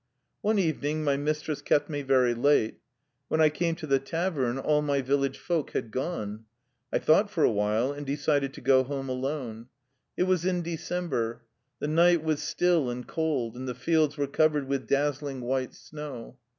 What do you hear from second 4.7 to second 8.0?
my village folk had gone. I thought for a while,